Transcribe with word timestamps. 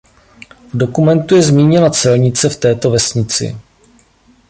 V 0.73 0.77
dokumentu 0.77 1.35
je 1.35 1.41
zmíněna 1.41 1.89
celnice 1.89 2.49
v 2.49 2.57
této 2.57 2.89
vesnici. 2.89 3.57